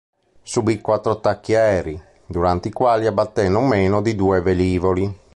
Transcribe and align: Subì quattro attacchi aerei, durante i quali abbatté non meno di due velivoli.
Subì 0.41 0.81
quattro 0.81 1.11
attacchi 1.11 1.53
aerei, 1.53 2.01
durante 2.25 2.69
i 2.69 2.71
quali 2.71 3.05
abbatté 3.05 3.49
non 3.49 3.67
meno 3.67 4.01
di 4.01 4.15
due 4.15 4.41
velivoli. 4.41 5.19